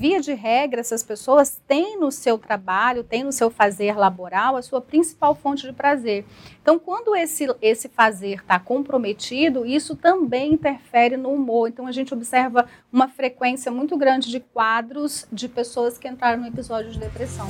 [0.00, 4.62] via de regra, essas pessoas têm no seu trabalho, têm no seu fazer laboral a
[4.62, 6.24] sua principal fonte de prazer.
[6.62, 11.68] Então, quando esse, esse fazer está comprometido, isso também interfere no humor.
[11.68, 16.48] Então, a gente observa uma frequência muito grande de quadros de pessoas que entraram no
[16.48, 17.46] episódio de depressão.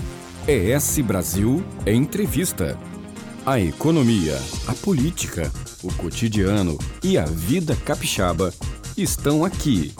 [0.48, 2.77] ES Brasil Entrevista.
[3.46, 4.35] A economia,
[4.67, 5.53] a política,
[5.85, 8.53] o cotidiano e a vida capixaba
[8.96, 9.95] estão aqui.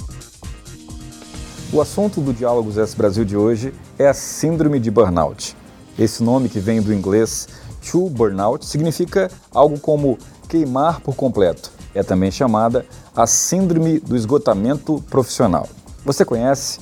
[1.73, 5.57] O assunto do Diálogos S Brasil de hoje é a Síndrome de Burnout.
[5.97, 7.47] Esse nome que vem do inglês
[7.89, 10.19] to burnout significa algo como
[10.49, 11.71] queimar por completo.
[11.95, 15.69] É também chamada a Síndrome do Esgotamento Profissional.
[16.05, 16.81] Você conhece?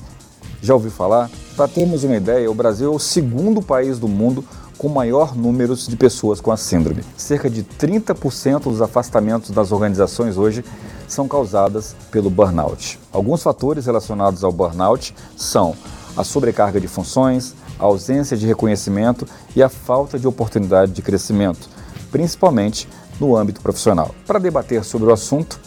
[0.59, 1.29] Já ouviu falar?
[1.55, 4.43] Para termos uma ideia, o Brasil é o segundo país do mundo
[4.79, 7.03] com maior número de pessoas com a síndrome.
[7.17, 10.63] Cerca de 30% dos afastamentos das organizações hoje
[11.05, 12.97] são causadas pelo burnout.
[13.11, 15.75] Alguns fatores relacionados ao burnout são
[16.15, 21.69] a sobrecarga de funções, a ausência de reconhecimento e a falta de oportunidade de crescimento,
[22.09, 22.87] principalmente
[23.19, 24.15] no âmbito profissional.
[24.25, 25.59] Para debater sobre o assunto,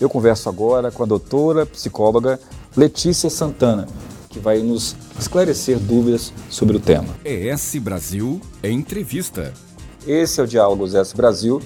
[0.00, 2.38] eu converso agora com a doutora psicóloga
[2.76, 3.88] Letícia Santana,
[4.30, 7.08] que vai nos esclarecer dúvidas sobre o tema.
[7.24, 9.52] ES Brasil Entrevista.
[10.06, 11.60] Esse é o Diálogos ES Brasil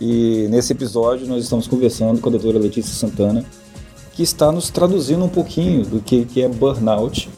[0.00, 3.44] e nesse episódio nós estamos conversando com a doutora Letícia Santana,
[4.14, 7.28] que está nos traduzindo um pouquinho do que, que é burnout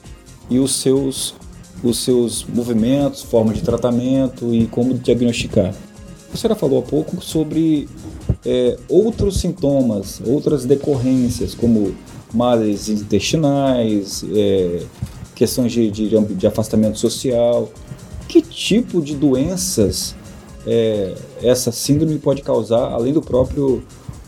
[0.49, 1.35] e os seus,
[1.83, 5.75] os seus movimentos, forma de tratamento e como diagnosticar.
[6.33, 7.89] A senhora falou há pouco sobre
[8.45, 11.95] é, outros sintomas, outras decorrências, como
[12.33, 14.83] males intestinais, é,
[15.35, 17.71] questões de, de, de, afastamento social.
[18.29, 20.15] Que tipo de doenças
[20.67, 23.83] é, essa síndrome pode causar, além do próprio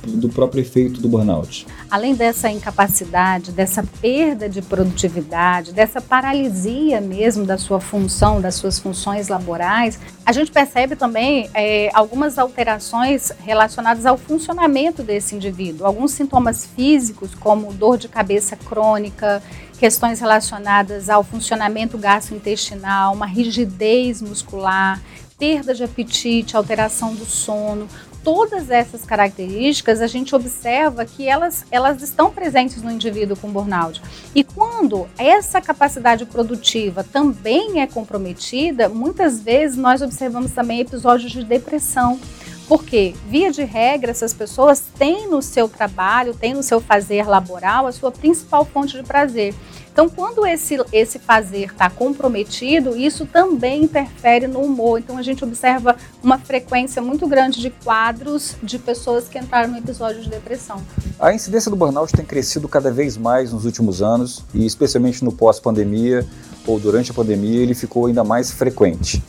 [0.07, 1.67] do próprio efeito do burnout.
[1.95, 8.81] Além dessa incapacidade, dessa perda de produtividade, dessa paralisia mesmo da sua função, das suas
[8.81, 15.87] funções laborais, a gente percebe também é, algumas alterações relacionadas ao funcionamento desse indivíduo.
[15.87, 19.41] Alguns sintomas físicos, como dor de cabeça crônica,
[19.79, 25.01] questões relacionadas ao funcionamento gastrointestinal, uma rigidez muscular,
[25.39, 27.87] perda de apetite, alteração do sono,
[28.25, 34.01] todas essas características a gente observa que elas, elas estão presentes no indivíduo com burnout.
[34.35, 41.45] E quando essa capacidade produtiva também é comprometida, muitas vezes nós observamos também episódios de
[41.45, 42.19] depressão.
[42.67, 47.87] Porque, via de regra, essas pessoas têm no seu trabalho, têm no seu fazer laboral
[47.87, 49.55] a sua principal fonte de prazer.
[49.95, 54.99] Então, quando esse, esse fazer está comprometido, isso também interfere no humor.
[54.99, 59.79] Então, a gente observa uma frequência muito grande de quadros de pessoas que entraram no
[59.79, 60.83] episódio de depressão.
[61.17, 65.31] A incidência do burnout tem crescido cada vez mais nos últimos anos e, especialmente no
[65.31, 66.27] pós-pandemia
[66.67, 69.23] ou durante a pandemia, ele ficou ainda mais frequente.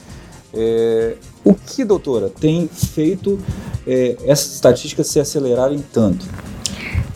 [0.52, 3.40] É, o que, doutora, tem feito
[3.86, 6.26] é, essas estatísticas se acelerarem tanto?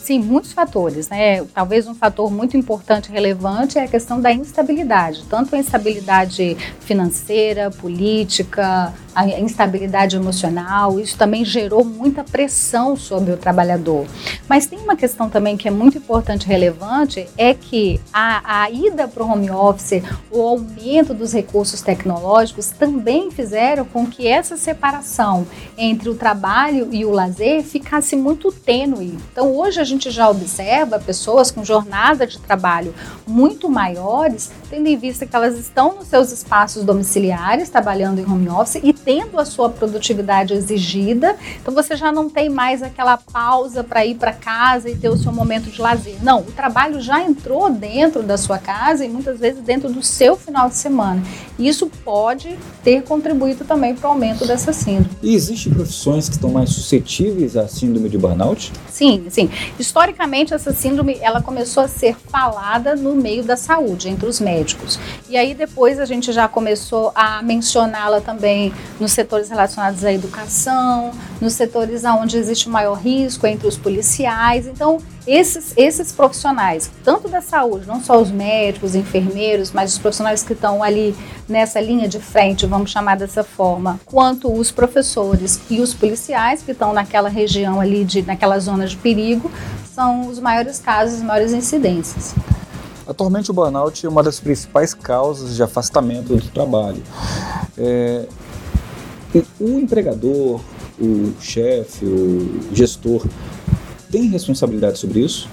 [0.10, 1.46] Sim, muitos fatores, né?
[1.54, 6.58] Talvez um fator muito importante e relevante é a questão da instabilidade, tanto a instabilidade
[6.80, 14.06] financeira, política, a instabilidade emocional, isso também gerou muita pressão sobre o trabalhador.
[14.48, 18.70] Mas tem uma questão também que é muito importante e relevante, é que a, a
[18.70, 24.58] ida para o home office, o aumento dos recursos tecnológicos também fizeram com que essa
[24.58, 25.46] separação
[25.78, 29.18] entre o trabalho e o lazer ficasse muito tênue.
[29.32, 32.94] Então hoje a gente já observa pessoas com jornada de trabalho
[33.28, 38.50] muito maiores, tendo em vista que elas estão nos seus espaços domiciliares, trabalhando em home
[38.50, 43.84] office e tendo a sua produtividade exigida, então você já não tem mais aquela pausa
[43.84, 46.24] para ir para casa e ter o seu momento de lazer.
[46.24, 50.36] Não, o trabalho já entrou dentro da sua casa e muitas vezes dentro do seu
[50.36, 51.24] final de semana.
[51.60, 55.10] Isso pode ter contribuído também para o aumento dessa síndrome.
[55.22, 58.72] E existem profissões que estão mais suscetíveis à síndrome de burnout?
[58.90, 59.50] Sim, sim.
[59.78, 64.98] Historicamente, essa síndrome ela começou a ser falada no meio da saúde, entre os médicos.
[65.30, 71.12] E aí depois a gente já começou a mencioná-la também nos setores relacionados à educação,
[71.42, 74.66] nos setores onde existe maior risco entre os policiais.
[74.66, 80.44] Então, esses, esses profissionais, tanto da saúde, não só os médicos, enfermeiros, mas os profissionais
[80.44, 81.16] que estão ali
[81.48, 86.72] nessa linha de frente, vamos chamar dessa forma, quanto os professores e os policiais que
[86.72, 89.52] estão naquela região ali, de, naquela zona de perigo,
[89.94, 92.34] são os maiores casos, as maiores incidências.
[93.08, 97.02] Atualmente o burnout é uma das principais causas de afastamento do trabalho.
[97.78, 98.26] É,
[99.60, 100.62] o empregador,
[101.00, 103.26] o chefe, o gestor
[104.12, 105.48] tem responsabilidade sobre isso?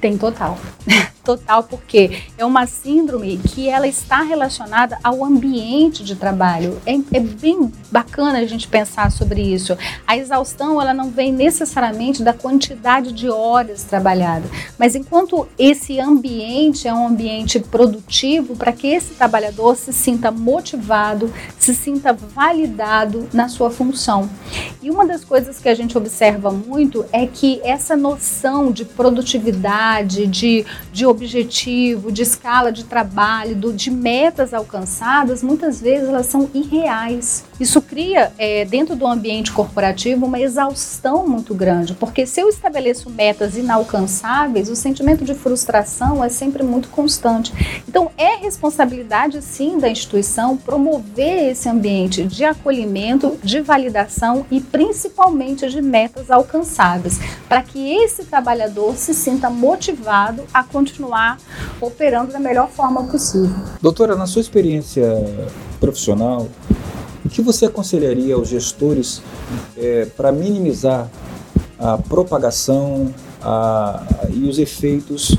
[0.00, 0.58] Tem total.
[1.24, 6.78] total, porque é uma síndrome que ela está relacionada ao ambiente de trabalho.
[6.86, 9.76] É, é bem bacana a gente pensar sobre isso.
[10.06, 16.86] A exaustão, ela não vem necessariamente da quantidade de horas trabalhadas, mas enquanto esse ambiente
[16.86, 23.48] é um ambiente produtivo para que esse trabalhador se sinta motivado, se sinta validado na
[23.48, 24.28] sua função.
[24.82, 30.26] E uma das coisas que a gente observa muito é que essa noção de produtividade,
[30.26, 36.48] de, de objetivo, de escala de trabalho, do, de metas alcançadas, muitas vezes elas são
[36.54, 37.44] irreais.
[37.58, 43.10] Isso cria, é, dentro do ambiente corporativo, uma exaustão muito grande, porque se eu estabeleço
[43.10, 47.52] metas inalcançáveis, o sentimento de frustração é sempre muito constante.
[47.88, 55.68] Então, é responsabilidade, sim, da instituição promover esse ambiente de acolhimento, de validação e principalmente
[55.68, 61.38] de metas alcançáveis, para que esse trabalhador se sinta motivado a continuar
[61.80, 63.56] operando da melhor forma possível.
[63.80, 65.04] Doutora, na sua experiência
[65.80, 66.48] profissional,
[67.28, 69.22] o que você aconselharia aos gestores
[69.76, 71.10] é, para minimizar
[71.78, 74.02] a propagação a,
[74.32, 75.36] e os efeitos,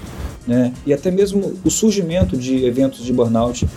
[0.47, 3.67] né, e até mesmo o surgimento de eventos de burnout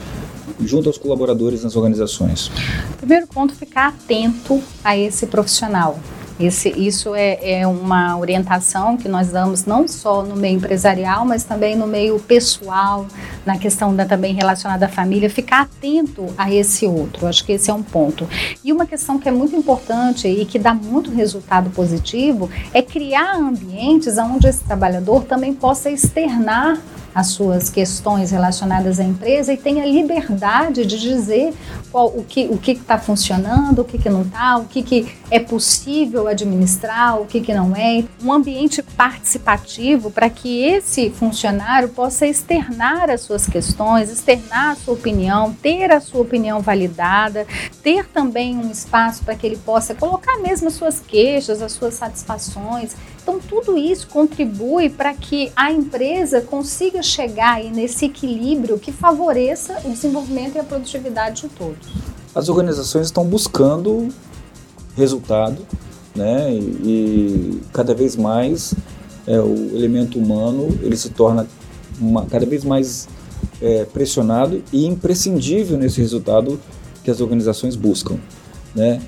[0.61, 2.51] junto aos colaboradores nas organizações?
[2.99, 5.99] Primeiro ponto, ficar atento a esse profissional.
[6.43, 11.45] Esse, isso é, é, uma orientação que nós damos não só no meio empresarial, mas
[11.45, 13.07] também no meio pessoal,
[13.47, 17.27] na questão da, também relacionada à família, ficar atento a esse outro.
[17.27, 18.29] Acho que esse é um ponto.
[18.65, 23.37] E uma questão que é muito importante e que dá muito resultado positivo é criar
[23.37, 26.79] ambientes onde esse trabalhador também possa externar
[27.15, 31.53] as suas questões relacionadas à empresa e tenha liberdade de dizer
[31.91, 35.15] qual, o que o que está funcionando, o que, que não está, o que, que
[35.31, 38.05] é possível administrar, o que, que não é.
[38.23, 44.95] Um ambiente participativo para que esse funcionário possa externar as suas questões, externar a sua
[44.95, 47.47] opinião, ter a sua opinião validada,
[47.83, 51.95] ter também um espaço para que ele possa colocar mesmo as suas queixas, as suas
[51.95, 52.95] satisfações.
[53.23, 59.79] Então, tudo isso contribui para que a empresa consiga chegar aí nesse equilíbrio que favoreça
[59.85, 61.89] o desenvolvimento e a produtividade de todos.
[62.35, 64.09] As organizações estão buscando
[64.97, 65.67] resultado,
[66.15, 66.53] né?
[66.53, 68.75] E, e cada vez mais
[69.27, 71.47] é, o elemento humano ele se torna
[72.01, 73.09] uma, cada vez mais
[73.61, 76.61] é, pressionado e imprescindível nesse resultado
[77.05, 78.19] que as organizações buscam,
[78.75, 79.01] né?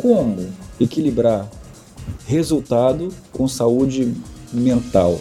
[0.00, 0.48] Como
[0.78, 1.48] equilibrar
[2.26, 4.14] resultado com saúde
[4.52, 5.20] mental?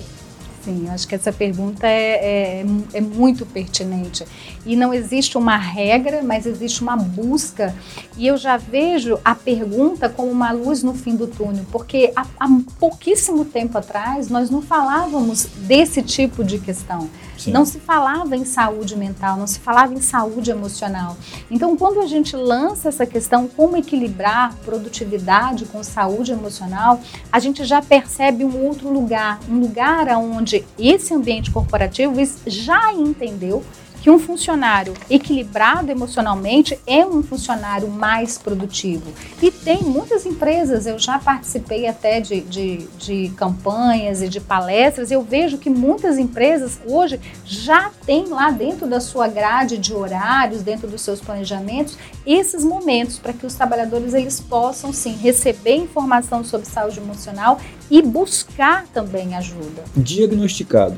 [0.70, 4.24] Sim, acho que essa pergunta é, é, é, muito pertinente.
[4.64, 7.76] E não existe uma regra, mas existe uma busca.
[8.16, 12.24] E eu já vejo a pergunta como uma luz no fim do túnel, porque há,
[12.40, 12.48] há
[12.80, 17.10] pouquíssimo tempo atrás nós não falávamos desse tipo de questão.
[17.40, 17.52] Sim.
[17.52, 21.16] Não se falava em saúde mental, não se falava em saúde emocional.
[21.50, 27.00] Então, quando a gente lança essa questão como equilibrar produtividade com saúde emocional,
[27.32, 32.16] a gente já percebe um outro lugar, um lugar onde esse ambiente corporativo
[32.46, 33.64] já entendeu
[34.02, 39.12] que um funcionário equilibrado emocionalmente é um funcionário mais produtivo.
[39.42, 45.12] E tem muitas empresas, eu já participei até de, de, de campanhas e de palestras,
[45.12, 50.62] eu vejo que muitas empresas hoje já têm lá dentro da sua grade de horários,
[50.62, 56.44] dentro dos seus planejamentos, esses momentos para que os trabalhadores eles possam sim receber informação
[56.44, 57.60] sobre saúde emocional
[57.90, 59.84] e buscar também ajuda.
[59.96, 60.96] Diagnosticado.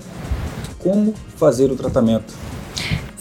[0.80, 2.34] Como fazer o tratamento?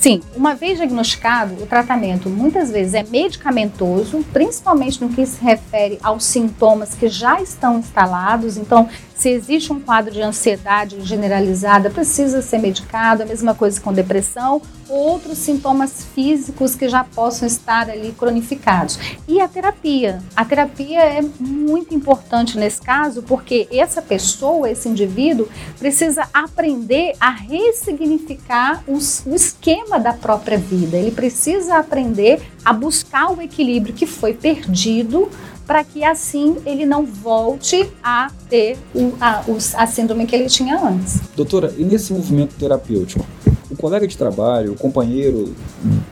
[0.00, 5.98] Sim, uma vez diagnosticado, o tratamento muitas vezes é medicamentoso, principalmente no que se refere
[6.02, 8.56] aos sintomas que já estão instalados.
[8.56, 8.88] Então,
[9.20, 14.62] se existe um quadro de ansiedade generalizada, precisa ser medicado, a mesma coisa com depressão,
[14.88, 18.98] outros sintomas físicos que já possam estar ali cronificados.
[19.28, 20.22] E a terapia.
[20.34, 25.46] A terapia é muito importante nesse caso, porque essa pessoa, esse indivíduo,
[25.78, 30.96] precisa aprender a ressignificar os, o esquema da própria vida.
[30.96, 35.28] Ele precisa aprender a buscar o equilíbrio que foi perdido
[35.70, 39.44] para que assim ele não volte a ter o, a,
[39.76, 41.20] a síndrome que ele tinha antes.
[41.36, 43.24] Doutora, e nesse movimento terapêutico,
[43.70, 45.54] o colega de trabalho, o companheiro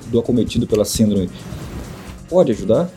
[0.07, 1.29] do acometido pela síndrome,
[2.29, 2.89] pode ajudar?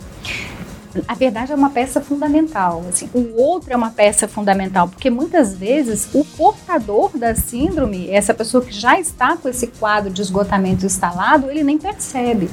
[1.07, 2.85] a verdade é uma peça fundamental.
[2.87, 8.35] Assim, o outro é uma peça fundamental, porque muitas vezes o portador da síndrome, essa
[8.35, 12.51] pessoa que já está com esse quadro de esgotamento instalado, ele nem percebe.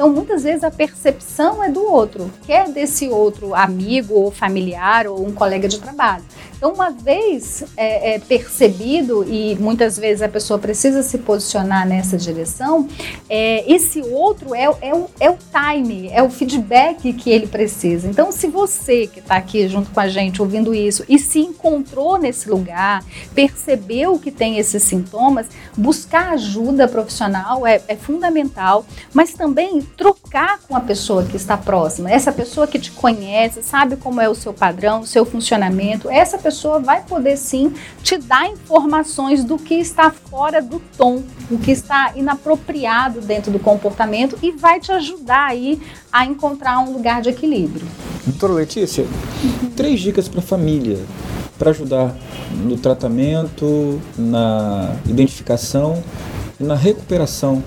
[0.00, 5.26] Então, muitas vezes a percepção é do outro, quer desse outro amigo ou familiar ou
[5.26, 6.24] um colega de trabalho.
[6.60, 12.18] Então, uma vez é, é, percebido, e muitas vezes a pessoa precisa se posicionar nessa
[12.18, 12.86] direção,
[13.30, 18.06] é, esse outro é, é, o, é o time, é o feedback que ele precisa.
[18.06, 22.18] Então, se você que está aqui junto com a gente ouvindo isso e se encontrou
[22.18, 23.02] nesse lugar,
[23.34, 30.76] percebeu que tem esses sintomas, buscar ajuda profissional é, é fundamental, mas também trocar com
[30.76, 34.52] a pessoa que está próxima, essa pessoa que te conhece, sabe como é o seu
[34.52, 39.74] padrão, o seu funcionamento, essa pessoa pessoa vai poder sim te dar informações do que
[39.74, 45.46] está fora do tom, o que está inapropriado dentro do comportamento e vai te ajudar
[45.46, 45.80] aí
[46.12, 47.86] a encontrar um lugar de equilíbrio.
[48.26, 49.06] Doutora Letícia,
[49.76, 50.98] três dicas para a família
[51.56, 52.16] para ajudar
[52.64, 56.02] no tratamento, na identificação
[56.58, 57.62] e na recuperação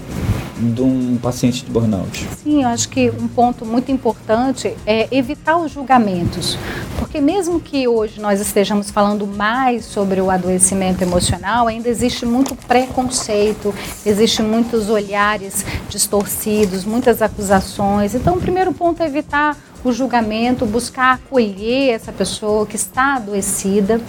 [0.71, 2.27] de um paciente de burnout?
[2.43, 6.57] Sim, eu acho que um ponto muito importante é evitar os julgamentos.
[6.97, 12.55] Porque mesmo que hoje nós estejamos falando mais sobre o adoecimento emocional, ainda existe muito
[12.55, 13.73] preconceito,
[14.05, 18.15] existe muitos olhares distorcidos, muitas acusações.
[18.15, 24.01] Então, o primeiro ponto é evitar o julgamento, buscar acolher essa pessoa que está adoecida.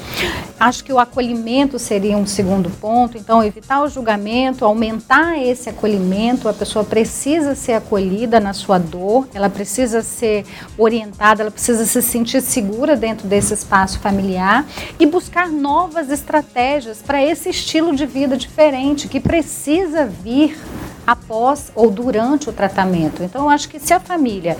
[0.59, 6.49] Acho que o acolhimento seria um segundo ponto, então evitar o julgamento, aumentar esse acolhimento.
[6.49, 10.47] A pessoa precisa ser acolhida na sua dor, ela precisa ser
[10.78, 14.64] orientada, ela precisa se sentir segura dentro desse espaço familiar
[14.99, 20.57] e buscar novas estratégias para esse estilo de vida diferente que precisa vir
[21.06, 23.23] após ou durante o tratamento.
[23.23, 24.56] Então, eu acho que se a família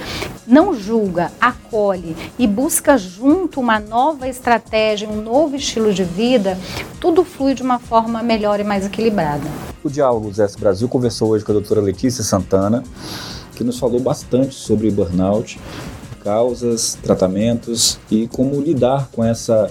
[0.47, 6.59] não julga, acolhe e busca junto uma nova estratégia, um novo estilo de vida,
[7.01, 9.45] tudo flui de uma forma melhor e mais equilibrada.
[9.83, 12.83] O Diálogo ZS Brasil conversou hoje com a doutora Letícia Santana,
[13.55, 15.61] que nos falou bastante sobre burnout,
[16.23, 19.71] causas, tratamentos e como lidar com essa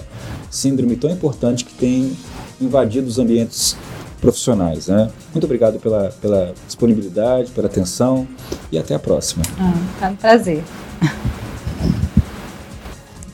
[0.50, 2.16] síndrome tão importante que tem
[2.60, 3.76] invadido os ambientes
[4.24, 4.88] profissionais.
[4.88, 5.10] Né?
[5.32, 8.26] Muito obrigado pela, pela disponibilidade, pela atenção
[8.72, 9.44] e até a próxima.
[9.58, 10.64] Ah, tá um prazer.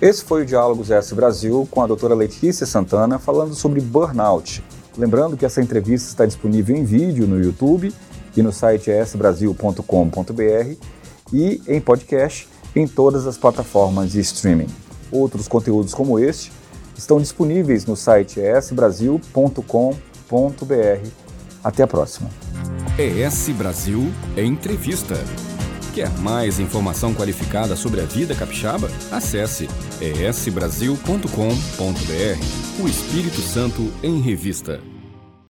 [0.02, 4.64] Esse foi o Diálogos S Brasil com a doutora Letícia Santana falando sobre burnout.
[4.98, 7.92] Lembrando que essa entrevista está disponível em vídeo no YouTube
[8.36, 10.74] e no site esbrasil.com.br
[11.32, 14.68] e em podcast em todas as plataformas de streaming.
[15.12, 16.50] Outros conteúdos como este
[16.96, 18.40] estão disponíveis no site
[20.30, 21.08] esbrasil.com.br
[21.62, 22.30] até a próxima.
[22.98, 25.14] ES Brasil Entrevista.
[25.94, 28.88] Quer mais informação qualificada sobre a vida capixaba?
[29.10, 29.68] Acesse
[30.00, 32.82] esbrasil.com.br.
[32.82, 34.80] O Espírito Santo em Revista.